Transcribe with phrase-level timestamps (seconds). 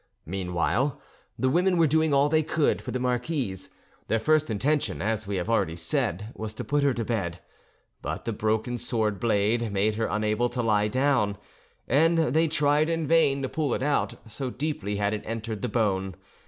[0.25, 0.99] Meanwhile
[1.37, 3.69] the women were doing all they could for the marquise.
[4.07, 7.39] Their first intention, as we have already said, was to put her to bed,
[8.01, 11.37] but the broken sword blade made her unable to lie down,
[11.87, 15.69] and they tried in vain to pull it out, so deeply had it entered the
[15.69, 16.15] bone.